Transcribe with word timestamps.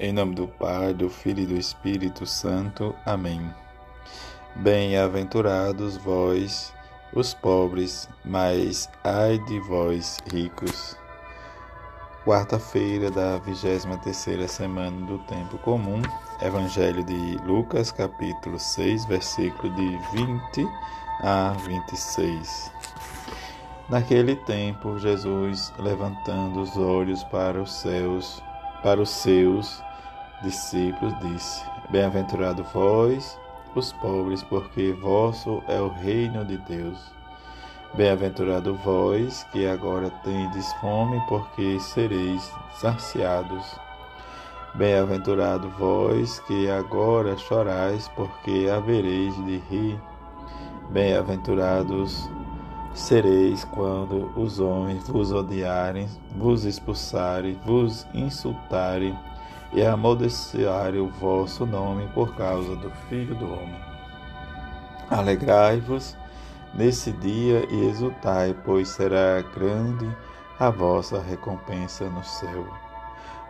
Em 0.00 0.12
nome 0.12 0.34
do 0.34 0.48
Pai, 0.48 0.92
do 0.92 1.08
Filho 1.08 1.44
e 1.44 1.46
do 1.46 1.54
Espírito 1.54 2.26
Santo. 2.26 2.92
Amém. 3.06 3.40
Bem-aventurados 4.56 5.96
vós, 5.96 6.74
os 7.12 7.32
pobres, 7.32 8.08
mas 8.24 8.90
ai 9.04 9.38
de 9.38 9.60
vós, 9.60 10.18
ricos. 10.32 10.96
Quarta-feira 12.24 13.08
da 13.08 13.38
23 13.38 14.50
semana 14.50 15.06
do 15.06 15.18
tempo 15.26 15.58
comum. 15.58 16.02
Evangelho 16.42 17.04
de 17.04 17.36
Lucas, 17.46 17.92
capítulo 17.92 18.58
6, 18.58 19.04
versículo 19.04 19.72
de 19.76 19.96
20 20.12 20.68
a 21.20 21.52
26. 21.68 22.72
Naquele 23.88 24.34
tempo, 24.34 24.98
Jesus, 24.98 25.72
levantando 25.78 26.62
os 26.62 26.76
olhos 26.76 27.22
para 27.22 27.62
os 27.62 27.72
céus, 27.72 28.42
para 28.84 29.00
os 29.00 29.08
seus 29.08 29.82
discípulos, 30.42 31.18
disse: 31.20 31.64
Bem-aventurado 31.88 32.62
vós, 32.64 33.40
os 33.74 33.92
pobres, 33.94 34.42
porque 34.42 34.92
vosso 34.92 35.62
é 35.66 35.80
o 35.80 35.88
reino 35.88 36.44
de 36.44 36.58
Deus. 36.58 36.98
Bem-aventurado 37.94 38.74
vós, 38.74 39.44
que 39.50 39.66
agora 39.66 40.10
tendes 40.22 40.70
fome, 40.74 41.18
porque 41.28 41.80
sereis 41.80 42.52
saciados. 42.74 43.64
Bem-aventurado 44.74 45.70
vós, 45.70 46.40
que 46.40 46.68
agora 46.68 47.36
chorais, 47.38 48.06
porque 48.08 48.68
havereis 48.70 49.34
de 49.46 49.58
rir. 49.70 49.98
Bem-aventurados 50.90 52.28
sereis 52.94 53.64
quando 53.64 54.32
os 54.40 54.60
homens 54.60 55.08
vos 55.08 55.32
odiarem, 55.32 56.08
vos 56.36 56.64
expulsarem, 56.64 57.58
vos 57.64 58.06
insultarem 58.14 59.18
e 59.72 59.84
amaldiçoarem 59.84 61.00
o 61.00 61.08
vosso 61.08 61.66
nome 61.66 62.06
por 62.14 62.34
causa 62.36 62.76
do 62.76 62.90
Filho 63.08 63.34
do 63.34 63.46
Homem. 63.46 63.80
Alegrai-vos 65.10 66.16
nesse 66.72 67.10
dia 67.12 67.66
e 67.68 67.86
exultai, 67.86 68.54
pois 68.64 68.88
será 68.88 69.42
grande 69.54 70.08
a 70.58 70.70
vossa 70.70 71.20
recompensa 71.20 72.08
no 72.08 72.22
céu. 72.22 72.66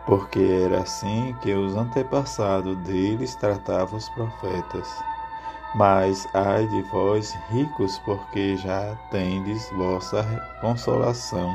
Porque 0.07 0.39
era 0.39 0.81
assim 0.81 1.35
que 1.41 1.53
os 1.53 1.75
antepassados 1.75 2.75
deles 2.79 3.35
tratavam 3.35 3.97
os 3.97 4.09
profetas. 4.09 4.87
Mas 5.75 6.25
ai 6.33 6.65
de 6.67 6.81
vós, 6.83 7.37
ricos, 7.49 7.99
porque 8.05 8.55
já 8.55 8.95
tendes 9.11 9.69
vossa 9.71 10.23
consolação. 10.61 11.53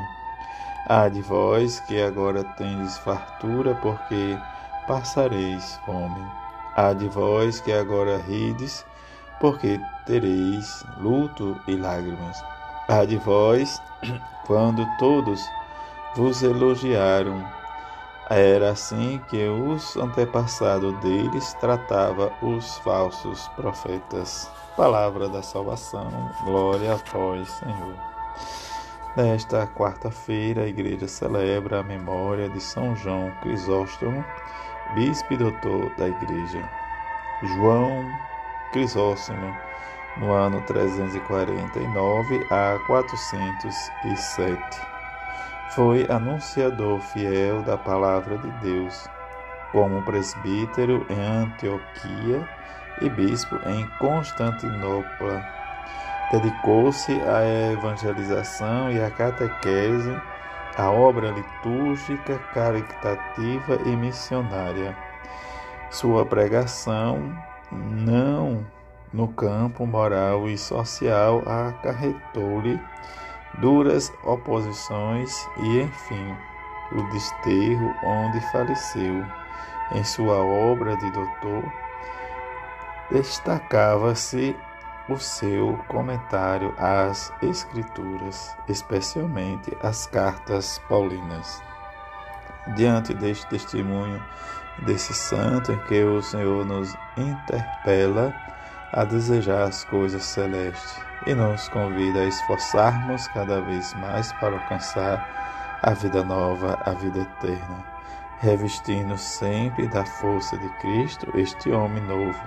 Ai 0.91 1.09
de 1.09 1.23
vós, 1.23 1.81
que 1.81 1.99
agora 2.03 2.45
tendes 2.59 2.99
fartura, 2.99 3.75
porque 3.77 4.39
passareis 4.87 5.81
fome. 5.87 6.23
Ai 6.77 6.95
de 6.97 7.09
vós, 7.09 7.61
que 7.61 7.73
agora 7.73 8.19
rides, 8.19 8.85
porque 9.41 9.81
tereis 10.05 10.85
luto 10.99 11.59
e 11.67 11.77
lágrimas. 11.77 12.45
Ai 12.91 13.07
de 13.07 13.17
vós, 13.17 13.81
quando 14.47 14.87
todos 14.99 15.41
vos 16.15 16.43
elogiaram, 16.43 17.43
era 18.37 18.71
assim 18.71 19.21
que 19.29 19.49
os 19.49 19.97
antepassados 19.97 20.97
deles 21.01 21.53
tratava 21.55 22.33
os 22.41 22.79
falsos 22.79 23.49
profetas. 23.57 24.49
Palavra 24.77 25.29
da 25.29 25.43
salvação, 25.43 26.09
glória 26.45 26.93
a 26.93 27.13
vós, 27.13 27.49
Senhor. 27.49 27.95
Nesta 29.17 29.67
quarta-feira, 29.67 30.63
a 30.63 30.69
igreja 30.69 31.09
celebra 31.09 31.81
a 31.81 31.83
memória 31.83 32.49
de 32.49 32.61
São 32.61 32.95
João 32.95 33.33
Crisóstomo, 33.43 34.25
bispo 34.95 35.35
e 35.35 35.37
doutor 35.37 35.93
da 35.97 36.07
igreja. 36.07 36.71
João 37.43 38.09
Crisóstomo, 38.73 39.57
no 40.19 40.31
ano 40.31 40.63
349 40.63 42.47
a 42.49 42.79
407 42.87 45.00
foi 45.71 46.07
anunciador 46.11 47.01
fiel 47.01 47.63
da 47.63 47.79
palavra 47.79 48.37
de 48.39 48.51
Deus, 48.61 49.09
como 49.71 50.03
presbítero 50.03 51.07
em 51.09 51.21
Antioquia 51.21 52.49
e 53.01 53.09
bispo 53.09 53.57
em 53.67 53.87
Constantinopla. 53.99 55.45
Dedicou-se 56.33 57.13
à 57.23 57.73
evangelização 57.73 58.91
e 58.91 59.01
à 59.01 59.11
catequese, 59.11 60.17
à 60.77 60.91
obra 60.91 61.31
litúrgica, 61.31 62.39
caritativa 62.53 63.77
e 63.87 63.97
missionária. 63.97 64.97
Sua 65.91 66.27
pregação, 66.27 67.33
não 67.71 68.67
no 69.13 69.29
campo 69.29 69.87
moral 69.87 70.49
e 70.49 70.57
social, 70.57 71.43
acarretou-lhe 71.47 72.81
duras 73.59 74.13
oposições 74.25 75.35
e, 75.59 75.81
enfim, 75.81 76.37
o 76.93 77.03
desterro 77.11 77.95
onde 78.05 78.41
faleceu. 78.53 79.25
Em 79.93 80.05
sua 80.05 80.37
obra 80.37 80.97
de 80.97 81.11
doutor, 81.11 81.65
destacava-se 83.11 84.57
o 85.09 85.19
seu 85.19 85.77
comentário 85.89 86.73
às 86.79 87.33
Escrituras, 87.43 88.57
especialmente 88.69 89.77
às 89.83 90.07
cartas 90.07 90.81
paulinas. 90.89 91.61
Diante 92.77 93.13
deste 93.13 93.47
testemunho 93.49 94.23
desse 94.87 95.13
santo 95.13 95.73
em 95.73 95.79
que 95.87 96.03
o 96.05 96.23
Senhor 96.23 96.65
nos 96.65 96.97
interpela 97.17 98.33
a 98.93 99.05
desejar 99.05 99.65
as 99.65 99.85
coisas 99.85 100.23
celestes, 100.23 101.10
e 101.27 101.35
nos 101.35 101.69
convida 101.69 102.21
a 102.21 102.27
esforçarmos 102.27 103.29
cada 103.29 103.61
vez 103.61 103.95
mais 103.95 104.33
para 104.35 104.55
alcançar 104.55 105.79
a 105.83 105.93
vida 105.93 106.23
nova, 106.23 106.79
a 106.85 106.93
vida 106.93 107.21
eterna, 107.21 107.85
revestindo 108.39 109.17
sempre 109.17 109.87
da 109.89 110.05
força 110.05 110.57
de 110.59 110.69
Cristo 110.81 111.27
este 111.35 111.71
homem 111.71 112.03
novo 112.05 112.41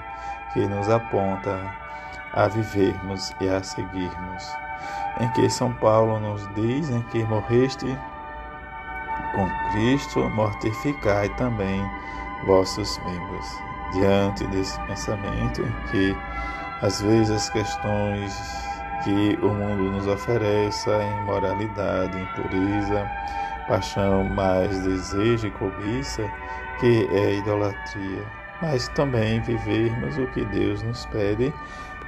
que 0.54 0.66
nos 0.68 0.90
aponta 0.90 1.60
a 2.34 2.48
vivermos 2.48 3.34
e 3.42 3.50
a 3.50 3.62
seguirmos. 3.62 4.44
Em 5.20 5.30
que 5.32 5.50
São 5.50 5.74
Paulo 5.74 6.20
nos 6.20 6.48
diz 6.56 6.90
em 6.90 7.02
que 7.04 7.24
morreste 7.26 7.98
com 9.34 9.50
Cristo, 9.72 10.30
mortificai 10.30 11.30
também 11.30 11.84
vossos 12.46 13.00
membros. 13.00 13.46
Diante 13.94 14.46
desse 14.48 14.80
pensamento 14.82 15.62
em 15.62 15.92
que 15.92 16.18
às 16.84 17.02
vezes 17.02 17.32
as 17.32 17.50
questões 17.50 18.34
que 19.06 19.40
o 19.42 19.50
mundo 19.54 19.90
nos 19.90 20.06
oferece, 20.06 20.90
imoralidade, 21.22 22.18
impureza, 22.22 23.10
paixão, 23.70 24.26
mais 24.26 24.84
desejo 24.84 25.48
e 25.48 25.52
cobiça, 25.52 26.30
que 26.82 27.08
é 27.10 27.36
idolatria, 27.36 28.26
mas 28.62 28.90
também 28.90 29.40
vivermos 29.40 30.18
o 30.18 30.28
que 30.28 30.44
Deus 30.44 30.84
nos 30.84 31.06
pede 31.06 31.54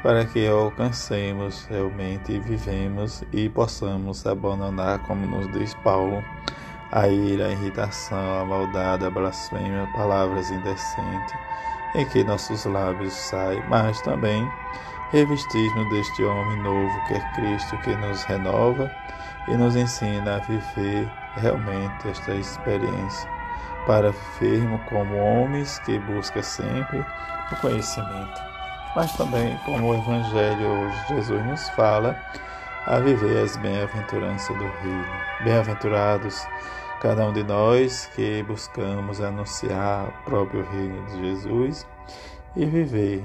para 0.04 0.26
que 0.26 0.46
alcancemos 0.46 1.66
realmente 1.70 2.38
vivemos 2.40 3.24
e 3.32 3.48
possamos 3.48 4.28
abandonar, 4.28 5.00
como 5.00 5.26
nos 5.26 5.50
diz 5.58 5.74
Paulo, 5.74 6.22
a 6.92 7.08
ira, 7.08 7.48
a 7.48 7.52
irritação, 7.52 8.42
a 8.42 8.46
maldade, 8.46 9.06
a 9.06 9.10
blasfêmia, 9.10 9.88
palavras 9.96 10.52
indecentes 10.52 11.34
em 11.96 12.06
que 12.06 12.24
nossos 12.24 12.66
lábios 12.66 13.14
saem, 13.14 13.64
mas 13.70 14.00
também 14.02 14.48
revestir-nos 15.12 15.90
deste 15.90 16.24
homem 16.24 16.62
novo 16.62 17.06
que 17.08 17.14
é 17.14 17.20
Cristo, 17.36 17.78
que 17.80 17.96
nos 17.96 18.24
renova 18.24 18.92
e 19.48 19.56
nos 19.56 19.76
ensina 19.76 20.36
a 20.36 20.40
viver 20.40 21.10
realmente 21.38 22.10
esta 22.10 22.34
experiência, 22.34 23.30
para 23.86 24.12
vivermos 24.40 24.82
como 24.90 25.16
homens 25.16 25.80
que 25.80 25.98
buscam 26.00 26.42
sempre 26.42 27.06
o 27.52 27.56
conhecimento, 27.62 28.42
mas 28.96 29.12
também 29.14 29.58
como 29.66 29.92
o 29.92 29.96
Evangelho 29.96 30.68
hoje 30.68 31.08
Jesus 31.10 31.46
nos 31.46 31.70
fala, 31.70 32.20
a 32.88 33.00
viver 33.00 33.44
as 33.44 33.56
bem-aventuranças 33.58 34.56
do 34.58 34.66
reino. 34.82 35.06
Bem-aventurados 35.44 36.46
cada 37.02 37.26
um 37.26 37.34
de 37.34 37.44
nós 37.44 38.10
que 38.16 38.44
buscamos 38.44 39.22
anunciar 39.22 40.08
o 40.08 40.30
próprio 40.30 40.64
reino 40.72 41.06
de 41.08 41.26
Jesus 41.26 41.88
e 42.56 42.66
viver 42.66 43.24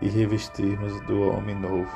e 0.00 0.08
revestirmos 0.08 1.00
do 1.02 1.28
homem 1.28 1.54
novo. 1.54 1.90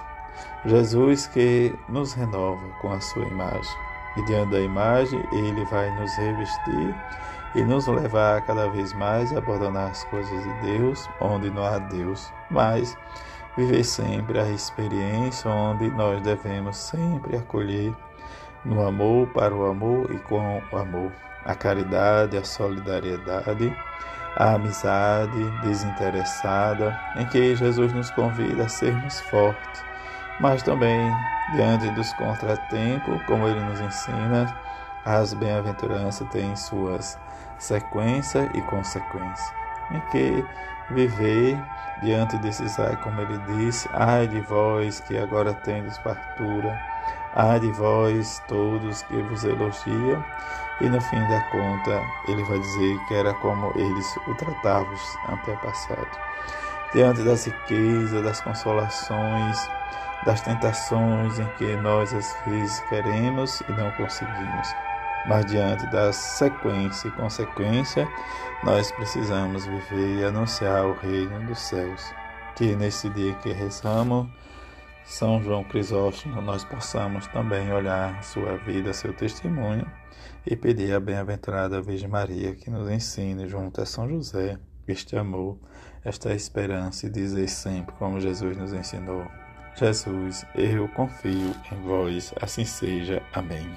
Jesus 0.64 1.26
que 1.26 1.74
nos 1.88 2.12
renova 2.12 2.66
com 2.80 2.92
a 2.92 3.00
sua 3.00 3.24
imagem. 3.24 3.76
E 4.16 4.24
diante 4.24 4.52
da 4.52 4.60
imagem, 4.60 5.22
ele 5.32 5.64
vai 5.66 5.90
nos 6.00 6.14
revestir 6.16 6.94
e 7.54 7.62
nos 7.62 7.86
levar 7.86 8.42
cada 8.46 8.68
vez 8.70 8.92
mais 8.94 9.32
a 9.32 9.38
abandonar 9.38 9.90
as 9.90 10.04
coisas 10.04 10.42
de 10.42 10.52
Deus, 10.60 11.08
onde 11.20 11.50
não 11.50 11.64
há 11.64 11.78
Deus, 11.78 12.32
mas 12.50 12.96
viver 13.56 13.84
sempre 13.84 14.38
a 14.38 14.48
experiência 14.50 15.50
onde 15.50 15.90
nós 15.90 16.20
devemos 16.22 16.76
sempre 16.76 17.36
acolher 17.36 17.94
no 18.66 18.86
amor, 18.86 19.28
para 19.28 19.54
o 19.54 19.66
amor 19.66 20.10
e 20.10 20.18
com 20.18 20.62
o 20.72 20.76
amor, 20.76 21.12
a 21.44 21.54
caridade, 21.54 22.36
a 22.36 22.44
solidariedade, 22.44 23.74
a 24.36 24.54
amizade 24.54 25.50
desinteressada, 25.62 26.98
em 27.16 27.24
que 27.26 27.54
Jesus 27.54 27.92
nos 27.92 28.10
convida 28.10 28.64
a 28.64 28.68
sermos 28.68 29.20
fortes, 29.22 29.84
mas 30.40 30.62
também 30.62 31.10
diante 31.54 31.88
dos 31.92 32.12
contratempos, 32.14 33.22
como 33.22 33.46
ele 33.46 33.60
nos 33.60 33.80
ensina, 33.80 34.54
as 35.04 35.32
bem-aventuranças 35.32 36.28
têm 36.30 36.54
suas 36.56 37.18
sequência 37.58 38.50
e 38.54 38.60
consequência, 38.62 39.54
em 39.92 40.00
que 40.10 40.44
viver 40.90 41.58
diante 42.02 42.36
desses 42.38 42.78
ai, 42.78 42.96
como 43.02 43.20
ele 43.20 43.38
disse, 43.46 43.88
ai 43.94 44.26
de 44.26 44.40
vós 44.42 45.00
que 45.00 45.16
agora 45.16 45.54
tendes 45.54 45.96
fartura, 45.98 46.78
ai 47.36 47.60
de 47.60 47.70
vós 47.72 48.42
todos 48.48 49.02
que 49.02 49.22
vos 49.22 49.44
elogiam, 49.44 50.24
e 50.80 50.88
no 50.88 51.00
fim 51.00 51.20
da 51.28 51.40
conta 51.52 52.02
ele 52.28 52.42
vai 52.44 52.58
dizer 52.58 52.98
que 53.06 53.14
era 53.14 53.32
como 53.34 53.72
eles 53.76 54.16
o 54.26 54.34
tratavam 54.34 54.94
antepassados. 55.28 56.18
Diante 56.92 57.22
das 57.22 57.44
riquezas, 57.46 58.24
das 58.24 58.40
consolações, 58.40 59.70
das 60.24 60.40
tentações 60.40 61.38
em 61.38 61.46
que 61.58 61.76
nós 61.76 62.12
às 62.12 62.36
vezes 62.46 62.80
queremos 62.88 63.60
e 63.68 63.72
não 63.72 63.90
conseguimos 63.92 64.74
mas 65.26 65.44
diante 65.46 65.86
da 65.88 66.12
sequência 66.12 67.08
e 67.08 67.10
consequência, 67.12 68.08
nós 68.62 68.90
precisamos 68.92 69.66
viver 69.66 70.20
e 70.20 70.24
anunciar 70.24 70.86
o 70.86 70.94
reino 70.94 71.40
dos 71.46 71.58
céus. 71.58 72.12
Que 72.54 72.74
nesse 72.76 73.08
dia 73.10 73.34
que 73.34 73.52
rezamos, 73.52 74.26
São 75.06 75.40
João 75.40 75.62
Crisóstomo, 75.62 76.42
nós 76.42 76.64
possamos 76.64 77.28
também 77.28 77.72
olhar 77.72 78.22
sua 78.24 78.56
vida, 78.56 78.92
seu 78.92 79.14
testemunho 79.14 79.86
e 80.44 80.56
pedir 80.56 80.92
a 80.92 81.00
bem-aventurada 81.00 81.80
Virgem 81.80 82.08
Maria 82.08 82.54
que 82.56 82.68
nos 82.68 82.90
ensine, 82.90 83.48
junto 83.48 83.80
a 83.80 83.86
São 83.86 84.08
José, 84.08 84.58
este 84.86 85.16
amor, 85.16 85.58
esta 86.04 86.34
esperança 86.34 87.06
e 87.06 87.10
dizer 87.10 87.48
sempre, 87.48 87.94
como 87.94 88.20
Jesus 88.20 88.56
nos 88.56 88.72
ensinou: 88.72 89.24
Jesus, 89.76 90.44
eu 90.56 90.88
confio 90.88 91.54
em 91.72 91.80
vós, 91.82 92.34
assim 92.40 92.64
seja. 92.64 93.22
Amém. 93.32 93.76